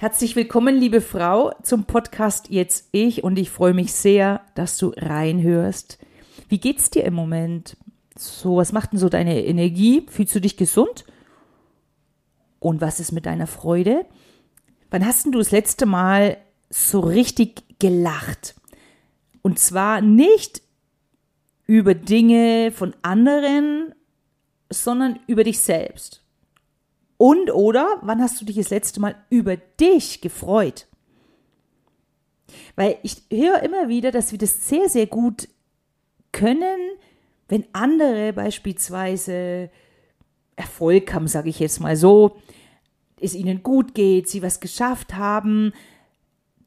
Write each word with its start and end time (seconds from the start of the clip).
Herzlich 0.00 0.34
willkommen, 0.34 0.76
liebe 0.76 1.02
Frau, 1.02 1.52
zum 1.62 1.84
Podcast 1.84 2.48
Jetzt 2.48 2.88
ich 2.90 3.22
und 3.22 3.38
ich 3.38 3.50
freue 3.50 3.74
mich 3.74 3.92
sehr, 3.92 4.40
dass 4.54 4.78
du 4.78 4.94
reinhörst. 4.96 5.98
Wie 6.48 6.58
geht's 6.58 6.88
dir 6.88 7.04
im 7.04 7.12
Moment? 7.12 7.76
So, 8.16 8.56
was 8.56 8.72
macht 8.72 8.92
denn 8.92 8.98
so 8.98 9.10
deine 9.10 9.44
Energie? 9.44 10.06
Fühlst 10.08 10.34
du 10.34 10.40
dich 10.40 10.56
gesund? 10.56 11.04
Und 12.60 12.80
was 12.80 12.98
ist 12.98 13.12
mit 13.12 13.26
deiner 13.26 13.46
Freude? 13.46 14.06
Wann 14.88 15.04
hast 15.04 15.26
denn 15.26 15.32
du 15.32 15.38
das 15.38 15.50
letzte 15.50 15.84
Mal 15.84 16.38
so 16.70 17.00
richtig 17.00 17.62
gelacht? 17.78 18.54
Und 19.42 19.58
zwar 19.58 20.00
nicht 20.00 20.62
über 21.66 21.94
Dinge 21.94 22.72
von 22.72 22.96
anderen, 23.02 23.94
sondern 24.70 25.20
über 25.26 25.44
dich 25.44 25.60
selbst. 25.60 26.22
Und 27.20 27.52
oder 27.52 27.98
wann 28.00 28.22
hast 28.22 28.40
du 28.40 28.46
dich 28.46 28.56
das 28.56 28.70
letzte 28.70 28.98
Mal 28.98 29.14
über 29.28 29.58
dich 29.58 30.22
gefreut? 30.22 30.86
Weil 32.76 32.96
ich 33.02 33.24
höre 33.30 33.62
immer 33.62 33.90
wieder, 33.90 34.10
dass 34.10 34.32
wir 34.32 34.38
das 34.38 34.66
sehr, 34.66 34.88
sehr 34.88 35.06
gut 35.06 35.46
können, 36.32 36.80
wenn 37.46 37.66
andere 37.74 38.32
beispielsweise 38.32 39.68
Erfolg 40.56 41.12
haben, 41.12 41.28
sage 41.28 41.50
ich 41.50 41.58
jetzt 41.58 41.78
mal 41.78 41.94
so, 41.94 42.38
es 43.20 43.34
ihnen 43.34 43.62
gut 43.62 43.94
geht, 43.94 44.26
sie 44.26 44.42
was 44.42 44.58
geschafft 44.58 45.14
haben, 45.14 45.74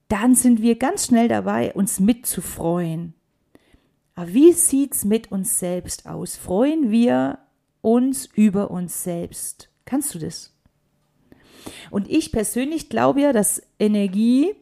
dann 0.08 0.36
sind 0.36 0.62
wir 0.62 0.76
ganz 0.76 1.08
schnell 1.08 1.30
dabei, 1.30 1.74
uns 1.74 2.00
mitzufreuen. 2.00 3.16
Aber 4.14 4.32
wie 4.32 4.54
sieht's 4.54 5.04
mit 5.04 5.32
uns 5.32 5.58
selbst 5.58 6.06
aus? 6.06 6.36
Freuen 6.36 6.92
wir 6.92 7.40
uns 7.82 8.28
über 8.36 8.70
uns 8.70 9.04
selbst? 9.04 9.73
Kannst 9.86 10.14
du 10.16 10.20
das? 10.20 10.54
Und 11.92 12.10
ich 12.10 12.32
persönlich 12.32 12.90
glaube 12.90 13.22
ja, 13.22 13.34
dass 13.34 13.62
Energie 13.80 14.54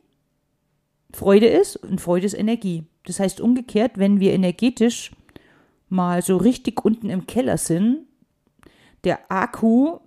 Freude 1.13 1.47
ist 1.47 1.75
und 1.77 1.99
Freude 1.99 2.25
ist 2.25 2.37
Energie. 2.37 2.83
Das 3.05 3.19
heißt 3.19 3.41
umgekehrt, 3.41 3.97
wenn 3.97 4.19
wir 4.19 4.33
energetisch 4.33 5.11
mal 5.89 6.21
so 6.21 6.37
richtig 6.37 6.85
unten 6.85 7.09
im 7.09 7.27
Keller 7.27 7.57
sind, 7.57 8.05
der 9.03 9.31
Akku 9.31 9.99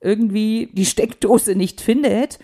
irgendwie 0.00 0.70
die 0.72 0.84
Steckdose 0.84 1.54
nicht 1.54 1.80
findet, 1.80 2.38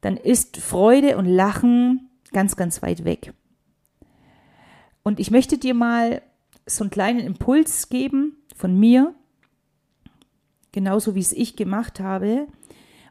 dann 0.00 0.16
ist 0.16 0.56
Freude 0.56 1.16
und 1.16 1.26
Lachen 1.26 2.10
ganz, 2.32 2.56
ganz 2.56 2.82
weit 2.82 3.04
weg. 3.04 3.32
Und 5.02 5.20
ich 5.20 5.30
möchte 5.30 5.58
dir 5.58 5.74
mal 5.74 6.22
so 6.66 6.84
einen 6.84 6.90
kleinen 6.90 7.20
Impuls 7.20 7.88
geben 7.88 8.36
von 8.56 8.78
mir, 8.78 9.14
genauso 10.72 11.14
wie 11.14 11.20
es 11.20 11.32
ich 11.32 11.56
gemacht 11.56 12.00
habe, 12.00 12.46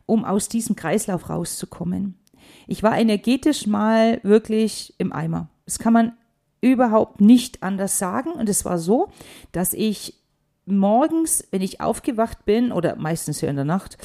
um 0.05 0.25
aus 0.25 0.49
diesem 0.49 0.75
Kreislauf 0.75 1.29
rauszukommen. 1.29 2.19
Ich 2.67 2.83
war 2.83 2.97
energetisch 2.97 3.67
mal 3.67 4.19
wirklich 4.23 4.93
im 4.97 5.13
Eimer. 5.13 5.49
Das 5.65 5.79
kann 5.79 5.93
man 5.93 6.13
überhaupt 6.61 7.21
nicht 7.21 7.63
anders 7.63 7.97
sagen. 7.97 8.31
Und 8.31 8.49
es 8.49 8.65
war 8.65 8.77
so, 8.77 9.09
dass 9.51 9.73
ich 9.73 10.21
morgens, 10.65 11.47
wenn 11.51 11.61
ich 11.61 11.81
aufgewacht 11.81 12.45
bin, 12.45 12.71
oder 12.71 12.95
meistens 12.95 13.41
ja 13.41 13.49
in 13.49 13.55
der 13.55 13.65
Nacht, 13.65 13.97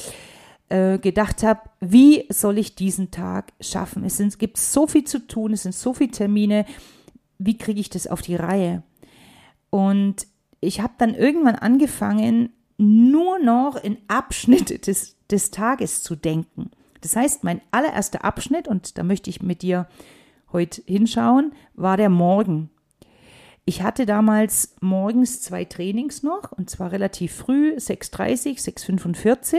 äh, 0.68 0.98
gedacht 0.98 1.42
habe, 1.42 1.60
wie 1.80 2.26
soll 2.30 2.58
ich 2.58 2.74
diesen 2.74 3.10
Tag 3.10 3.52
schaffen? 3.60 4.04
Es 4.04 4.16
sind, 4.16 4.38
gibt 4.38 4.58
so 4.58 4.86
viel 4.86 5.04
zu 5.04 5.26
tun, 5.26 5.52
es 5.52 5.62
sind 5.62 5.74
so 5.74 5.94
viele 5.94 6.10
Termine, 6.10 6.66
wie 7.38 7.58
kriege 7.58 7.80
ich 7.80 7.90
das 7.90 8.06
auf 8.06 8.22
die 8.22 8.36
Reihe? 8.36 8.82
Und 9.70 10.26
ich 10.60 10.80
habe 10.80 10.94
dann 10.98 11.14
irgendwann 11.14 11.56
angefangen, 11.56 12.50
nur 12.78 13.38
noch 13.38 13.76
in 13.76 13.98
Abschnitte 14.08 14.78
des, 14.78 15.16
des 15.30 15.50
Tages 15.50 16.02
zu 16.02 16.16
denken. 16.16 16.70
Das 17.00 17.16
heißt, 17.16 17.44
mein 17.44 17.60
allererster 17.70 18.24
Abschnitt, 18.24 18.68
und 18.68 18.98
da 18.98 19.02
möchte 19.02 19.30
ich 19.30 19.42
mit 19.42 19.62
dir 19.62 19.86
heute 20.52 20.82
hinschauen, 20.86 21.52
war 21.74 21.96
der 21.96 22.10
Morgen. 22.10 22.70
Ich 23.64 23.82
hatte 23.82 24.06
damals 24.06 24.76
morgens 24.80 25.42
zwei 25.42 25.64
Trainings 25.64 26.22
noch, 26.22 26.52
und 26.52 26.70
zwar 26.70 26.92
relativ 26.92 27.34
früh, 27.34 27.74
6.30, 27.76 28.62
6.45 28.62 29.58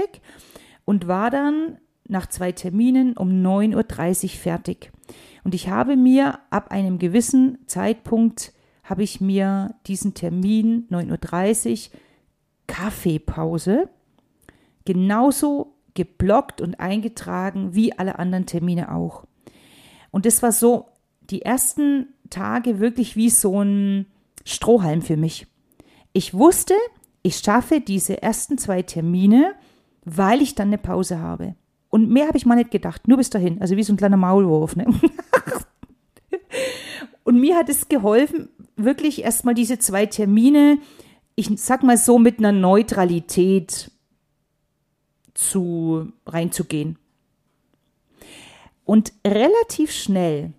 und 0.86 1.08
war 1.08 1.30
dann 1.30 1.78
nach 2.08 2.28
zwei 2.28 2.53
Terminen 2.53 3.18
um 3.18 3.30
9.30 3.30 4.24
Uhr 4.24 4.30
fertig. 4.30 4.92
Und 5.44 5.53
ich 5.53 5.68
habe 5.68 5.97
mir 5.97 6.40
ab 6.50 6.72
einem 6.72 7.00
gewissen 7.00 7.58
Zeitpunkt, 7.68 8.53
habe 8.84 9.03
ich 9.03 9.19
mir 9.19 9.75
diesen 9.88 10.13
Termin 10.13 10.88
9.30 10.90 11.90
Uhr 11.90 12.00
Kaffeepause 12.68 13.90
genauso 14.86 15.74
geblockt 15.96 16.62
und 16.62 16.80
eingetragen 16.80 17.74
wie 17.74 17.98
alle 17.98 18.20
anderen 18.20 18.46
Termine 18.46 18.94
auch. 18.94 19.26
Und 20.12 20.26
das 20.26 20.44
war 20.44 20.52
so 20.52 20.86
die 21.30 21.42
ersten 21.42 22.14
Tage 22.30 22.80
wirklich 22.80 23.16
wie 23.16 23.30
so 23.30 23.62
ein 23.62 24.08
Strohhalm 24.46 25.02
für 25.02 25.18
mich. 25.18 25.48
Ich 26.14 26.34
wusste, 26.34 26.74
ich 27.22 27.38
schaffe 27.38 27.82
diese 27.82 28.22
ersten 28.22 28.58
zwei 28.58 28.82
Termine, 28.82 29.56
weil 30.06 30.42
ich 30.42 30.56
dann 30.56 30.70
eine 30.70 30.78
Pause 30.78 31.20
habe. 31.20 31.56
Und 31.90 32.10
mehr 32.10 32.28
habe 32.28 32.38
ich 32.38 32.46
mal 32.46 32.56
nicht 32.56 32.72
gedacht, 32.72 33.08
nur 33.08 33.18
bis 33.18 33.30
dahin, 33.30 33.62
also 33.62 33.76
wie 33.76 33.84
so 33.84 33.94
ein 33.94 33.98
kleiner 33.98 34.18
Maulwurf. 34.18 34.76
Ne? 34.76 34.86
und 37.24 37.40
mir 37.40 37.58
hat 37.58 37.70
es 37.70 37.90
geholfen, 37.90 38.50
wirklich 38.76 39.24
erstmal 39.24 39.54
diese 39.54 39.80
zwei 39.80 40.06
Termine 40.06 40.80
ich 41.38 41.52
sag 41.56 41.84
mal 41.84 41.98
so, 41.98 42.18
mit 42.18 42.40
einer 42.40 42.52
Neutralität 42.52 43.92
zu, 45.36 46.12
reinzugehen. 46.25 46.98
Und 48.84 49.14
relativ 49.25 49.92
schnell 49.92 50.53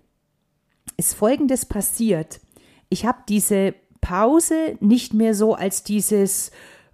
ist 0.95 1.15
Folgendes 1.15 1.65
passiert. 1.65 2.39
Ich 2.87 3.05
habe 3.05 3.19
diese 3.27 3.75
Pause 3.99 4.77
nicht 4.79 5.13
mehr 5.13 5.35
so 5.35 5.53
als 5.53 5.83
dieses 5.83 6.51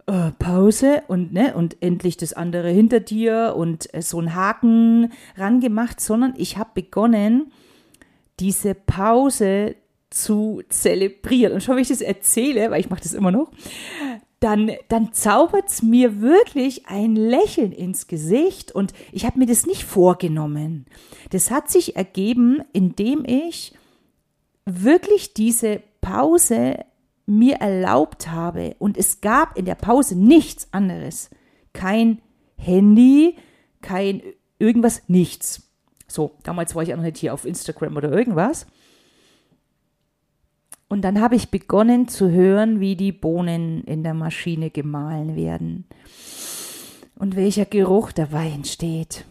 äh, 0.07 0.31
Pause 0.31 1.03
und 1.07 1.31
ne 1.31 1.53
und 1.55 1.81
endlich 1.83 2.17
das 2.17 2.33
andere 2.33 2.69
hinter 2.69 2.99
dir 2.99 3.53
und 3.55 3.93
äh, 3.93 4.01
so 4.01 4.19
ein 4.19 4.33
Haken 4.33 5.11
rangemacht, 5.37 6.01
sondern 6.01 6.33
ich 6.37 6.57
habe 6.57 6.71
begonnen, 6.73 7.51
diese 8.39 8.73
Pause 8.73 9.75
zu 10.15 10.61
zelebrieren. 10.69 11.53
Und 11.53 11.61
schon, 11.61 11.75
wenn 11.75 11.81
ich 11.81 11.89
das 11.89 12.01
erzähle, 12.01 12.71
weil 12.71 12.79
ich 12.79 12.89
mache 12.89 13.03
das 13.03 13.13
immer 13.13 13.31
noch, 13.31 13.51
dann, 14.39 14.71
dann 14.89 15.13
zaubert 15.13 15.69
es 15.69 15.81
mir 15.81 16.21
wirklich 16.21 16.87
ein 16.87 17.15
Lächeln 17.15 17.71
ins 17.71 18.07
Gesicht 18.07 18.71
und 18.71 18.93
ich 19.11 19.25
habe 19.25 19.39
mir 19.39 19.45
das 19.45 19.65
nicht 19.65 19.83
vorgenommen. 19.83 20.85
Das 21.31 21.51
hat 21.51 21.69
sich 21.69 21.95
ergeben, 21.95 22.61
indem 22.73 23.23
ich 23.25 23.73
wirklich 24.65 25.33
diese 25.33 25.81
Pause 26.01 26.79
mir 27.25 27.55
erlaubt 27.55 28.29
habe 28.31 28.75
und 28.77 28.97
es 28.97 29.21
gab 29.21 29.57
in 29.57 29.65
der 29.65 29.75
Pause 29.75 30.17
nichts 30.17 30.67
anderes. 30.71 31.29
Kein 31.73 32.21
Handy, 32.57 33.37
kein 33.81 34.21
irgendwas, 34.59 35.03
nichts. 35.07 35.71
So, 36.07 36.37
damals 36.43 36.75
war 36.75 36.83
ich 36.83 36.93
auch 36.93 36.97
noch 36.97 37.03
nicht 37.03 37.17
hier 37.17 37.33
auf 37.33 37.45
Instagram 37.45 37.97
oder 37.97 38.11
irgendwas. 38.11 38.67
Und 40.95 41.01
dann 41.01 41.19
habe 41.19 41.35
ich 41.35 41.49
begonnen 41.49 42.07
zu 42.07 42.31
hören, 42.31 42.79
wie 42.79 42.95
die 42.95 43.11
Bohnen 43.11 43.83
in 43.83 44.01
der 44.01 44.13
Maschine 44.13 44.69
gemahlen 44.69 45.35
werden 45.35 45.83
und 47.15 47.35
welcher 47.35 47.65
Geruch 47.65 48.13
dabei 48.13 48.47
entsteht. 48.47 49.25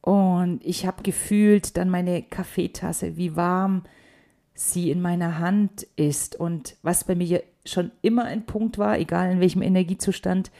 Und 0.00 0.58
ich 0.64 0.84
habe 0.84 1.04
gefühlt 1.04 1.76
dann 1.76 1.90
meine 1.90 2.22
Kaffeetasse, 2.22 3.16
wie 3.16 3.36
warm 3.36 3.84
sie 4.52 4.90
in 4.90 5.00
meiner 5.00 5.38
Hand 5.38 5.86
ist. 5.94 6.34
Und 6.34 6.74
was 6.82 7.04
bei 7.04 7.14
mir 7.14 7.44
schon 7.64 7.92
immer 8.02 8.24
ein 8.24 8.44
Punkt 8.44 8.78
war, 8.78 8.98
egal 8.98 9.30
in 9.30 9.38
welchem 9.38 9.62
Energiezustand, 9.62 10.50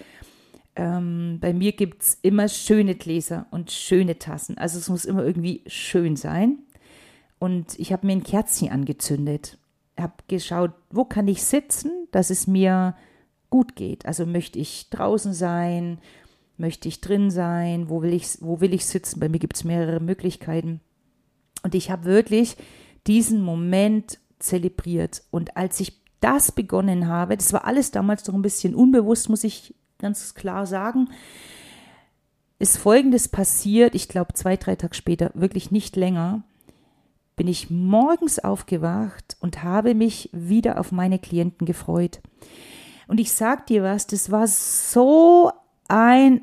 ähm, 0.77 1.39
bei 1.41 1.53
mir 1.53 1.73
gibt 1.73 2.05
es 2.05 2.19
immer 2.23 2.47
schöne 2.47 2.95
Gläser 2.95 3.47
und 3.51 3.73
schöne 3.73 4.17
Tassen. 4.21 4.59
Also 4.59 4.79
es 4.79 4.89
muss 4.89 5.05
immer 5.05 5.25
irgendwie 5.25 5.63
schön 5.67 6.15
sein. 6.15 6.59
Und 7.41 7.77
ich 7.81 7.93
habe 7.93 8.07
mir 8.07 8.13
ein 8.13 8.23
Kerzchen 8.23 8.71
angezündet 8.71 9.59
habe 10.03 10.15
geschaut, 10.29 10.73
wo 10.91 11.05
kann 11.05 11.29
ich 11.29 11.43
sitzen, 11.43 12.09
dass 12.11 12.31
es 12.31 12.47
mir 12.47 12.95
gut 13.51 13.77
geht. 13.77 14.07
Also 14.07 14.27
möchte 14.27 14.59
ich 14.59 14.91
draußen 14.91 15.33
sein, 15.33 15.99
möchte 16.57 16.89
ich 16.89 17.01
drin 17.01 17.31
sein, 17.31 17.89
wo 17.89 18.03
will 18.03 18.13
ich, 18.13 18.39
wo 18.41 18.61
will 18.61 18.75
ich 18.75 18.87
sitzen? 18.87 19.21
Bei 19.21 19.29
mir 19.29 19.39
gibt 19.39 19.57
es 19.57 19.65
mehrere 19.65 20.01
Möglichkeiten. 20.01 20.81
Und 21.63 21.75
ich 21.75 21.91
habe 21.91 22.05
wirklich 22.05 22.57
diesen 23.07 23.43
Moment 23.43 24.19
zelebriert. 24.39 25.23
Und 25.31 25.57
als 25.57 25.81
ich 25.81 26.01
das 26.21 26.53
begonnen 26.53 27.09
habe, 27.09 27.37
das 27.37 27.53
war 27.53 27.65
alles 27.67 27.91
damals 27.91 28.27
noch 28.27 28.35
ein 28.35 28.43
bisschen 28.43 28.75
unbewusst, 28.75 29.29
muss 29.29 29.45
ich 29.45 29.75
ganz 29.99 30.35
klar 30.35 30.67
sagen, 30.67 31.09
ist 32.59 32.79
Folgendes 32.79 33.29
passiert, 33.29 33.95
ich 33.95 34.09
glaube 34.09 34.35
zwei, 34.35 34.57
drei 34.57 34.77
Tage 34.77 34.95
später, 34.95 35.31
wirklich 35.35 35.71
nicht 35.71 35.97
länger 35.97 36.45
bin 37.43 37.49
ich 37.49 37.71
morgens 37.71 38.39
aufgewacht 38.39 39.37
und 39.41 39.65
habe 39.65 39.97
mich 39.97 40.31
wieder 40.33 40.79
auf 40.79 40.93
meine 40.93 41.19
Klienten 41.19 41.67
gefreut. 41.67 42.21
Und 43.09 43.19
ich 43.19 43.33
sag 43.33 43.67
dir 43.67 43.83
was, 43.83 44.07
das 44.07 44.31
war 44.31 44.47
so 44.47 45.51
ein 45.89 46.43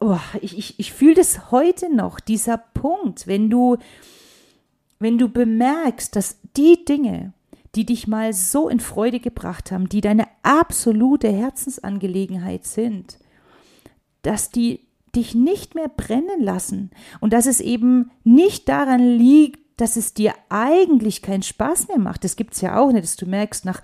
oh, 0.00 0.18
ich, 0.40 0.58
ich, 0.58 0.80
ich 0.80 0.92
fühle 0.92 1.14
das 1.14 1.52
heute 1.52 1.88
noch, 1.94 2.18
dieser 2.18 2.58
Punkt, 2.58 3.28
wenn 3.28 3.48
du, 3.48 3.76
wenn 4.98 5.18
du 5.18 5.28
bemerkst, 5.28 6.16
dass 6.16 6.40
die 6.56 6.84
Dinge, 6.84 7.32
die 7.76 7.86
dich 7.86 8.08
mal 8.08 8.32
so 8.32 8.68
in 8.68 8.80
Freude 8.80 9.20
gebracht 9.20 9.70
haben, 9.70 9.88
die 9.88 10.00
deine 10.00 10.26
absolute 10.42 11.28
Herzensangelegenheit 11.28 12.66
sind, 12.66 13.18
dass 14.22 14.50
die 14.50 14.80
dich 15.14 15.36
nicht 15.36 15.76
mehr 15.76 15.88
brennen 15.88 16.42
lassen 16.42 16.90
und 17.20 17.32
dass 17.32 17.46
es 17.46 17.60
eben 17.60 18.10
nicht 18.24 18.68
daran 18.68 18.98
liegt, 18.98 19.61
dass 19.76 19.96
es 19.96 20.14
dir 20.14 20.34
eigentlich 20.48 21.22
keinen 21.22 21.42
Spaß 21.42 21.88
mehr 21.88 21.98
macht. 21.98 22.24
Das 22.24 22.36
gibt 22.36 22.54
es 22.54 22.60
ja 22.60 22.78
auch 22.78 22.92
nicht, 22.92 23.04
dass 23.04 23.16
du 23.16 23.26
merkst 23.26 23.64
nach 23.64 23.82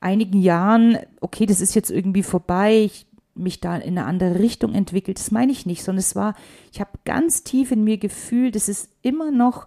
einigen 0.00 0.40
Jahren, 0.40 0.98
okay, 1.20 1.46
das 1.46 1.60
ist 1.60 1.74
jetzt 1.74 1.90
irgendwie 1.90 2.22
vorbei, 2.22 2.84
ich 2.84 3.06
mich 3.34 3.60
da 3.60 3.76
in 3.76 3.96
eine 3.96 4.04
andere 4.04 4.38
Richtung 4.40 4.74
entwickelt. 4.74 5.18
Das 5.18 5.30
meine 5.30 5.52
ich 5.52 5.64
nicht, 5.64 5.82
sondern 5.84 6.00
es 6.00 6.16
war, 6.16 6.34
ich 6.72 6.80
habe 6.80 6.90
ganz 7.04 7.44
tief 7.44 7.70
in 7.70 7.84
mir 7.84 7.98
gefühlt, 7.98 8.56
es 8.56 8.68
ist 8.68 8.90
immer 9.02 9.30
noch 9.30 9.66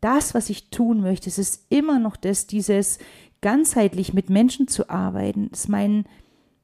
das, 0.00 0.34
was 0.34 0.50
ich 0.50 0.70
tun 0.70 1.00
möchte. 1.00 1.28
Es 1.30 1.38
ist 1.38 1.66
immer 1.70 1.98
noch 1.98 2.16
das, 2.16 2.46
dieses 2.46 2.98
ganzheitlich 3.40 4.12
mit 4.12 4.30
Menschen 4.30 4.68
zu 4.68 4.90
arbeiten. 4.90 5.48
Das 5.50 5.60
ist 5.60 5.68
mein, 5.68 6.04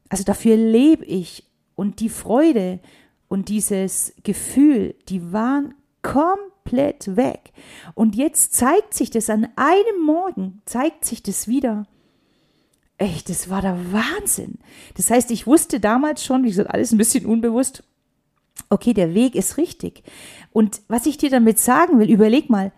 also 0.08 0.24
dafür 0.24 0.56
lebe 0.56 1.04
ich. 1.04 1.44
Und 1.74 2.00
die 2.00 2.08
Freude 2.08 2.80
und 3.28 3.48
dieses 3.48 4.14
Gefühl, 4.24 4.96
die 5.08 5.32
waren 5.32 5.74
komplett 6.02 6.57
weg. 6.72 7.52
Und 7.94 8.14
jetzt 8.16 8.54
zeigt 8.54 8.94
sich 8.94 9.10
das 9.10 9.30
an 9.30 9.48
einem 9.56 10.02
Morgen, 10.04 10.62
zeigt 10.64 11.04
sich 11.04 11.22
das 11.22 11.48
wieder. 11.48 11.86
Echt, 12.98 13.28
das 13.28 13.48
war 13.48 13.62
der 13.62 13.92
Wahnsinn. 13.92 14.58
Das 14.96 15.10
heißt, 15.10 15.30
ich 15.30 15.46
wusste 15.46 15.78
damals 15.78 16.24
schon, 16.24 16.42
wie 16.42 16.48
gesagt, 16.48 16.70
alles 16.70 16.92
ein 16.92 16.98
bisschen 16.98 17.26
unbewusst, 17.26 17.84
okay, 18.70 18.92
der 18.92 19.14
Weg 19.14 19.34
ist 19.34 19.56
richtig. 19.56 20.02
Und 20.52 20.80
was 20.88 21.06
ich 21.06 21.16
dir 21.16 21.30
damit 21.30 21.58
sagen 21.58 21.98
will, 21.98 22.10
überleg 22.10 22.50
mal, 22.50 22.72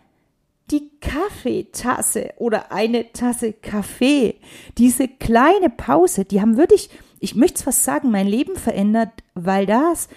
die 0.71 0.91
Kaffeetasse 1.01 2.35
oder 2.37 2.71
eine 2.71 3.13
Tasse 3.13 3.53
Kaffee, 3.53 4.37
diese 4.79 5.09
kleine 5.09 5.71
Pause, 5.71 6.25
die 6.25 6.41
haben 6.41 6.57
wirklich, 6.57 6.91
ich 7.19 7.35
möchte 7.35 7.57
es 7.57 7.63
fast 7.63 7.85
sagen, 7.85 8.11
mein 8.11 8.29
Leben 8.29 8.57
verändert, 8.57 9.11
weil 9.35 9.67
das 9.67 10.09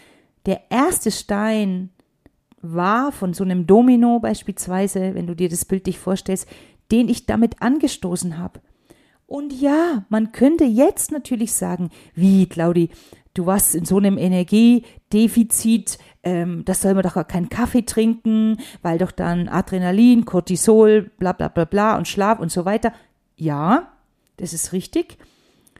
der 0.45 0.61
erste 0.69 1.09
Stein 1.11 1.89
war 2.63 3.11
von 3.11 3.33
so 3.33 3.43
einem 3.43 3.67
Domino 3.67 4.19
beispielsweise, 4.19 5.13
wenn 5.13 5.27
du 5.27 5.35
dir 5.35 5.49
das 5.49 5.65
bildlich 5.65 5.99
vorstellst, 5.99 6.47
den 6.91 7.09
ich 7.09 7.25
damit 7.25 7.61
angestoßen 7.61 8.39
habe. 8.39 8.61
Und 9.27 9.53
ja, 9.53 10.05
man 10.09 10.31
könnte 10.31 10.63
jetzt 10.63 11.11
natürlich 11.11 11.53
sagen, 11.53 11.89
wie, 12.13 12.47
Claudi, 12.47 12.89
du 13.33 13.45
warst 13.45 13.75
in 13.75 13.85
so 13.85 13.97
einem 13.97 14.17
Energiedefizit, 14.17 15.97
ähm, 16.23 16.63
das 16.65 16.81
soll 16.81 16.93
man 16.93 17.03
doch 17.03 17.15
gar 17.15 17.23
keinen 17.23 17.49
Kaffee 17.49 17.83
trinken, 17.83 18.57
weil 18.81 18.97
doch 18.97 19.11
dann 19.11 19.49
Adrenalin, 19.49 20.25
Cortisol, 20.25 21.11
bla 21.17 21.33
bla 21.33 21.47
bla 21.47 21.65
bla 21.65 21.97
und 21.97 22.07
Schlaf 22.07 22.39
und 22.39 22.51
so 22.51 22.65
weiter. 22.65 22.93
Ja, 23.35 23.93
das 24.37 24.53
ist 24.53 24.71
richtig. 24.73 25.17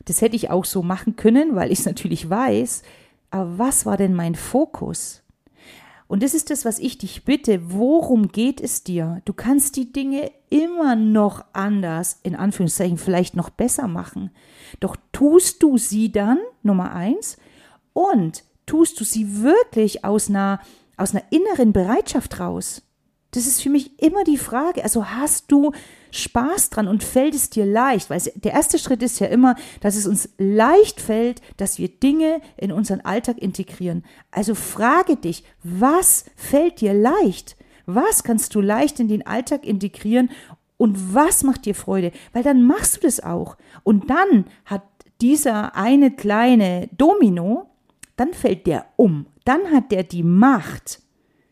Das 0.06 0.22
hätte 0.22 0.36
ich 0.36 0.50
auch 0.50 0.66
so 0.66 0.84
machen 0.84 1.16
können, 1.16 1.56
weil 1.56 1.72
ich 1.72 1.80
es 1.80 1.86
natürlich 1.86 2.30
weiß. 2.30 2.84
Aber 3.30 3.58
was 3.58 3.86
war 3.86 3.98
denn 3.98 4.14
mein 4.14 4.36
Fokus? 4.36 5.23
Und 6.08 6.24
das 6.24 6.34
ist 6.34 6.50
das, 6.50 6.66
was 6.66 6.80
ich 6.80 6.98
dich 6.98 7.26
bitte. 7.26 7.72
Worum 7.72 8.28
geht 8.28 8.62
es 8.62 8.84
dir? 8.84 9.22
Du 9.26 9.34
kannst 9.34 9.76
die 9.76 9.92
Dinge 9.92 10.32
immer 10.50 10.96
noch 10.96 11.44
anders, 11.54 12.20
in 12.24 12.36
Anführungszeichen 12.36 12.98
vielleicht 12.98 13.36
noch 13.36 13.50
besser 13.50 13.88
machen. 13.88 14.32
Doch 14.80 14.96
tust 15.12 15.64
du 15.64 15.78
sie 15.78 16.12
dann, 16.12 16.40
Nummer 16.62 16.94
eins, 16.94 17.38
und 17.94 18.44
tust 18.66 19.00
du 19.00 19.04
sie 19.04 19.42
wirklich 19.42 20.06
aus 20.06 20.30
einer, 20.30 20.60
aus 20.98 21.16
einer 21.16 21.24
inneren 21.32 21.74
Bereitschaft 21.74 22.40
raus? 22.40 22.84
Das 23.34 23.48
ist 23.48 23.62
für 23.62 23.70
mich 23.70 24.02
immer 24.02 24.24
die 24.24 24.38
Frage. 24.38 24.84
Also 24.84 25.08
hast 25.08 25.52
du 25.52 25.72
Spaß 26.12 26.70
dran 26.70 26.88
und 26.88 27.04
fällt 27.04 27.36
es 27.36 27.50
dir 27.50 27.66
leicht? 27.66 28.10
Weil 28.10 28.22
der 28.36 28.54
erste 28.54 28.80
Schritt 28.80 29.04
ist 29.04 29.20
ja 29.20 29.28
immer, 29.28 29.56
dass 29.82 29.96
es 29.96 30.08
uns 30.08 30.30
leicht 30.38 31.02
fällt, 31.02 31.42
dass 31.58 31.78
wir 31.78 31.90
Dinge 31.90 32.42
in 32.58 32.72
unseren 32.72 33.02
Alltag 33.02 33.38
integrieren. 33.40 34.04
Also 34.32 34.56
frage 34.56 35.16
dich, 35.16 35.44
was 35.64 36.26
fällt 36.36 36.82
dir 36.82 36.94
leicht? 36.94 37.58
Was 37.86 38.24
kannst 38.24 38.56
du 38.56 38.62
leicht 38.62 39.00
in 39.00 39.08
den 39.08 39.28
Alltag 39.28 39.66
integrieren 39.66 40.30
und 40.78 41.14
was 41.14 41.44
macht 41.44 41.66
dir 41.66 41.76
Freude? 41.76 42.12
Weil 42.32 42.44
dann 42.44 42.66
machst 42.66 42.98
du 42.98 43.02
das 43.02 43.20
auch. 43.20 43.58
Und 43.84 44.10
dann 44.10 44.46
hat 44.66 44.84
dieser 45.22 45.76
eine 45.76 46.12
kleine 46.12 46.90
Domino 46.98 47.68
dann 48.16 48.34
fällt 48.34 48.68
der 48.68 48.86
um. 48.96 49.26
Dann 49.46 49.72
hat 49.72 49.92
der 49.92 50.04
die 50.04 50.24
Macht. 50.24 51.02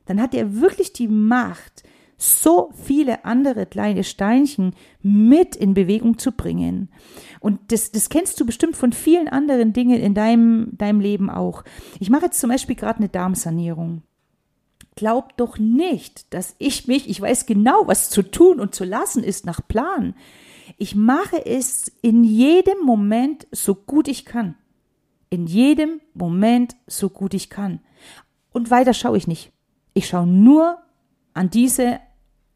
Dann 0.06 0.21
hat 0.21 0.33
er 0.33 0.59
wirklich 0.59 0.94
die 0.94 1.07
Macht, 1.07 1.83
so 2.18 2.71
viele 2.86 3.25
andere 3.25 3.65
kleine 3.65 4.03
Steinchen 4.03 4.75
mit 5.01 5.56
in 5.56 5.74
Bewegung 5.74 6.19
zu 6.19 6.31
bringen. 6.31 6.89
Und 7.39 7.59
das, 7.71 7.92
das 7.92 8.09
kennst 8.09 8.39
du 8.39 8.45
bestimmt 8.45 8.75
von 8.75 8.94
vielen 8.94 9.27
anderen 9.27 9.74
Dingen 9.74 10.00
in 10.00 10.13
deinem, 10.13 10.77
deinem 10.77 11.00
Leben 11.00 11.31
auch. 11.31 11.63
Ich 12.00 12.12
mache 12.12 12.25
jetzt 12.25 12.39
zum 12.39 12.51
Beispiel 12.51 12.75
gerade 12.75 13.00
eine 13.00 13.09
Darmsanierung. 13.09 14.03
Glaub 14.95 15.36
doch 15.38 15.57
nicht, 15.57 16.31
dass 16.31 16.56
ich 16.59 16.88
mich, 16.88 17.09
ich 17.09 17.19
weiß 17.19 17.48
genau, 17.48 17.88
was 17.88 18.12
zu 18.12 18.21
tun 18.21 18.59
und 18.59 18.75
zu 18.75 18.83
lassen 18.83 19.24
ist 19.24 19.48
nach 19.48 19.68
Plan. 19.68 20.13
Ich 20.77 20.95
mache 20.95 21.44
es 21.44 21.92
in 22.03 22.24
jedem 22.24 22.81
Moment 22.86 23.48
so 23.51 23.74
gut 23.74 24.07
ich 24.07 24.25
kann 24.25 24.56
in 25.31 25.48
jedem 25.48 26.01
Moment 26.13 26.75
so 26.86 27.09
gut 27.09 27.33
ich 27.33 27.50
kann. 27.50 27.80
Und 28.51 28.69
weiter 28.69 28.94
schaue 28.94 29.18
ich 29.18 29.27
nicht. 29.27 29.51
Ich 29.94 30.08
schaue 30.08 30.28
nur 30.28 30.78
an 31.34 31.50
diese 31.50 32.00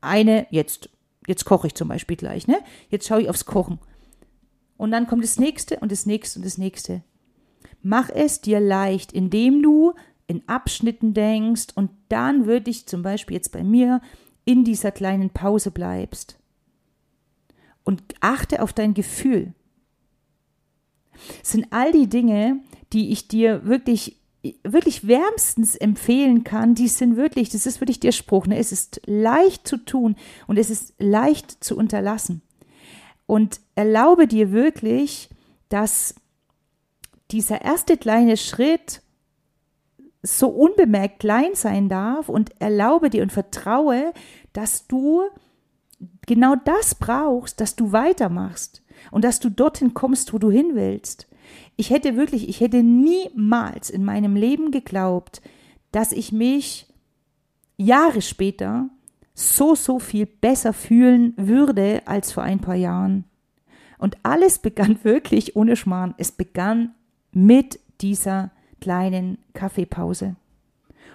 eine, 0.02 0.48
jetzt, 0.50 0.90
jetzt 1.28 1.46
koche 1.46 1.68
ich 1.68 1.76
zum 1.76 1.88
Beispiel 1.88 2.18
gleich, 2.18 2.48
ne? 2.48 2.60
Jetzt 2.90 3.08
schaue 3.08 3.22
ich 3.22 3.30
aufs 3.30 3.46
Kochen. 3.46 3.80
Und 4.78 4.92
dann 4.92 5.08
kommt 5.08 5.24
das 5.24 5.40
nächste 5.40 5.80
und 5.80 5.92
das 5.92 6.06
nächste 6.06 6.40
und 6.40 6.46
das 6.46 6.58
nächste. 6.58 7.04
Mach 7.82 8.10
es 8.10 8.42
dir 8.42 8.60
leicht, 8.60 9.12
indem 9.12 9.62
du 9.62 9.94
in 10.28 10.48
Abschnitten 10.48 11.14
denkst 11.14 11.68
und 11.76 11.92
dann 12.10 12.46
würde 12.46 12.72
ich 12.72 12.88
zum 12.88 13.04
Beispiel 13.04 13.36
jetzt 13.36 13.52
bei 13.52 13.64
mir 13.64 14.02
in 14.44 14.64
dieser 14.64 14.92
kleinen 14.92 15.30
Pause 15.30 15.72
bleibst. 15.72 16.40
Und 17.84 18.02
achte 18.20 18.62
auf 18.62 18.74
dein 18.74 18.94
Gefühl 18.94 19.54
sind 21.44 21.68
all 21.72 21.92
die 21.92 22.08
Dinge, 22.08 22.60
die 22.92 23.12
ich 23.12 23.28
dir 23.28 23.66
wirklich 23.66 24.18
wirklich 24.64 25.08
wärmstens 25.08 25.76
empfehlen 25.76 26.44
kann, 26.44 26.76
die 26.76 26.88
sind 26.88 27.18
wirklich, 27.18 27.50
das 27.50 27.66
ist 27.66 27.82
wirklich 27.82 28.00
der 28.00 28.12
Spruch, 28.12 28.48
ne? 28.48 28.58
es 28.58 28.72
ist 28.72 29.02
leicht 29.06 29.68
zu 29.68 29.78
tun 29.78 30.16
und 30.48 30.58
es 30.58 30.70
ist 30.70 30.94
leicht 30.98 31.64
zu 31.64 31.78
unterlassen. 31.78 32.42
Und 33.26 33.60
erlaube 33.74 34.28
dir 34.28 34.52
wirklich, 34.52 35.30
dass 35.70 36.16
dieser 37.32 37.62
erste 37.62 37.98
kleine 37.98 38.38
Schritt 38.38 39.02
so 40.22 40.50
unbemerkt 40.50 41.20
klein 41.20 41.56
sein 41.56 41.90
darf 41.90 42.30
und 42.30 42.60
erlaube 42.60 43.10
dir 43.10 43.24
und 43.24 43.32
vertraue, 43.32 44.14
dass 44.54 44.88
du 44.88 45.24
genau 46.26 46.56
das 46.66 46.96
brauchst, 46.96 47.62
dass 47.62 47.76
du 47.76 47.92
weitermachst 47.92 48.84
und 49.12 49.24
dass 49.24 49.40
du 49.40 49.50
dorthin 49.50 49.94
kommst, 49.94 50.34
wo 50.34 50.38
du 50.38 50.50
hin 50.50 50.72
willst. 50.74 51.28
Ich 51.76 51.90
hätte 51.90 52.16
wirklich, 52.16 52.48
ich 52.50 52.60
hätte 52.60 52.84
niemals 52.84 53.90
in 53.90 54.04
meinem 54.04 54.36
Leben 54.36 54.72
geglaubt, 54.72 55.42
dass 55.92 56.12
ich 56.12 56.32
mich 56.32 56.88
Jahre 57.78 58.22
später 58.22 58.90
so, 59.34 59.76
so 59.76 60.00
viel 60.00 60.26
besser 60.26 60.74
fühlen 60.74 61.34
würde 61.38 62.02
als 62.06 62.32
vor 62.32 62.44
ein 62.44 62.60
paar 62.60 62.76
Jahren. 62.76 63.26
Und 63.98 64.18
alles 64.24 64.60
begann 64.60 65.00
wirklich 65.04 65.56
ohne 65.56 65.76
Schmarrn. 65.76 66.16
Es 66.18 66.32
begann 66.32 66.94
mit 67.32 67.80
dieser 68.02 68.52
kleinen 68.80 69.38
Kaffeepause. 69.54 70.36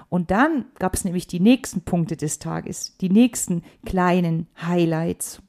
Und 0.08 0.30
dann 0.32 0.66
gab 0.78 0.94
es 0.94 1.04
nämlich 1.04 1.28
die 1.28 1.40
nächsten 1.40 1.82
Punkte 1.82 2.16
des 2.16 2.40
Tages, 2.40 2.96
die 3.00 3.08
nächsten 3.08 3.62
kleinen 3.86 4.48
Highlights. 4.60 5.40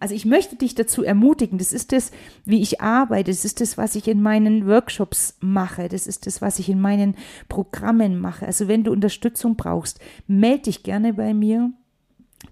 Also 0.00 0.14
ich 0.14 0.24
möchte 0.24 0.56
dich 0.56 0.74
dazu 0.74 1.02
ermutigen, 1.02 1.58
das 1.58 1.72
ist 1.72 1.92
das, 1.92 2.10
wie 2.44 2.60
ich 2.60 2.80
arbeite, 2.80 3.30
das 3.30 3.44
ist 3.44 3.60
das, 3.60 3.78
was 3.78 3.94
ich 3.94 4.08
in 4.08 4.22
meinen 4.22 4.66
Workshops 4.66 5.36
mache, 5.40 5.88
das 5.88 6.06
ist 6.06 6.26
das, 6.26 6.42
was 6.42 6.58
ich 6.58 6.68
in 6.68 6.80
meinen 6.80 7.16
Programmen 7.48 8.20
mache. 8.20 8.46
Also 8.46 8.68
wenn 8.68 8.84
du 8.84 8.92
Unterstützung 8.92 9.56
brauchst, 9.56 10.00
melde 10.26 10.64
dich 10.64 10.82
gerne 10.82 11.14
bei 11.14 11.34
mir. 11.34 11.72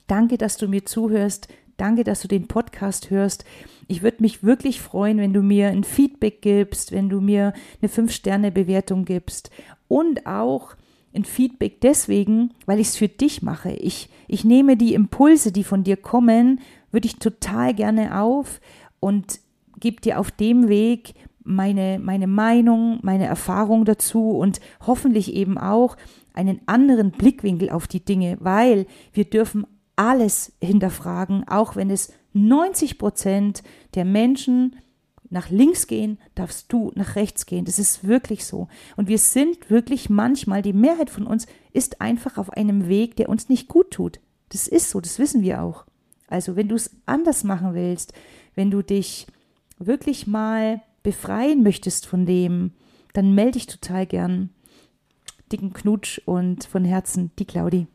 Danke, 0.06 0.38
dass 0.38 0.56
du 0.56 0.68
mir 0.68 0.84
zuhörst. 0.84 1.48
Danke, 1.76 2.04
dass 2.04 2.20
du 2.20 2.28
den 2.28 2.46
Podcast 2.46 3.10
hörst. 3.10 3.44
Ich 3.88 4.02
würde 4.02 4.22
mich 4.22 4.44
wirklich 4.44 4.80
freuen, 4.80 5.18
wenn 5.18 5.32
du 5.32 5.42
mir 5.42 5.68
ein 5.68 5.84
Feedback 5.84 6.40
gibst, 6.40 6.92
wenn 6.92 7.08
du 7.08 7.20
mir 7.20 7.52
eine 7.82 7.90
5-Sterne-Bewertung 7.90 9.04
gibst 9.04 9.50
und 9.88 10.26
auch 10.26 10.76
ein 11.14 11.24
Feedback 11.24 11.80
deswegen, 11.80 12.52
weil 12.66 12.80
ich 12.80 12.88
es 12.88 12.96
für 12.96 13.08
dich 13.08 13.42
mache. 13.42 13.72
Ich, 13.72 14.08
ich 14.26 14.44
nehme 14.44 14.76
die 14.76 14.94
Impulse, 14.94 15.52
die 15.52 15.64
von 15.64 15.84
dir 15.84 15.96
kommen, 15.96 16.60
würde 16.94 17.06
ich 17.06 17.16
total 17.16 17.74
gerne 17.74 18.20
auf 18.20 18.60
und 19.00 19.40
gebe 19.78 20.00
dir 20.00 20.18
auf 20.18 20.30
dem 20.30 20.68
Weg 20.68 21.14
meine, 21.42 21.98
meine 21.98 22.26
Meinung, 22.26 23.00
meine 23.02 23.26
Erfahrung 23.26 23.84
dazu 23.84 24.30
und 24.30 24.60
hoffentlich 24.86 25.34
eben 25.34 25.58
auch 25.58 25.96
einen 26.32 26.60
anderen 26.66 27.10
Blickwinkel 27.10 27.68
auf 27.68 27.86
die 27.86 28.04
Dinge, 28.04 28.38
weil 28.40 28.86
wir 29.12 29.24
dürfen 29.24 29.66
alles 29.96 30.52
hinterfragen, 30.60 31.46
auch 31.46 31.76
wenn 31.76 31.90
es 31.90 32.12
90 32.32 32.98
Prozent 32.98 33.62
der 33.94 34.04
Menschen 34.04 34.76
nach 35.30 35.50
links 35.50 35.86
gehen, 35.86 36.18
darfst 36.34 36.72
du 36.72 36.92
nach 36.94 37.16
rechts 37.16 37.46
gehen. 37.46 37.64
Das 37.64 37.78
ist 37.78 38.06
wirklich 38.06 38.44
so. 38.44 38.68
Und 38.96 39.08
wir 39.08 39.18
sind 39.18 39.70
wirklich 39.70 40.08
manchmal, 40.08 40.62
die 40.62 40.72
Mehrheit 40.72 41.10
von 41.10 41.26
uns 41.26 41.46
ist 41.72 42.00
einfach 42.00 42.38
auf 42.38 42.50
einem 42.50 42.88
Weg, 42.88 43.16
der 43.16 43.28
uns 43.28 43.48
nicht 43.48 43.68
gut 43.68 43.90
tut. 43.90 44.20
Das 44.50 44.68
ist 44.68 44.90
so, 44.90 45.00
das 45.00 45.18
wissen 45.18 45.42
wir 45.42 45.62
auch. 45.62 45.84
Also 46.34 46.56
wenn 46.56 46.68
du 46.68 46.74
es 46.74 46.90
anders 47.06 47.44
machen 47.44 47.74
willst, 47.74 48.12
wenn 48.56 48.72
du 48.72 48.82
dich 48.82 49.28
wirklich 49.78 50.26
mal 50.26 50.82
befreien 51.04 51.62
möchtest 51.62 52.06
von 52.06 52.26
dem, 52.26 52.72
dann 53.12 53.36
melde 53.36 53.52
dich 53.52 53.66
total 53.66 54.04
gern. 54.04 54.50
Dicken 55.52 55.72
Knutsch 55.72 56.20
und 56.24 56.64
von 56.64 56.84
Herzen 56.84 57.30
die 57.38 57.44
Claudi. 57.44 57.86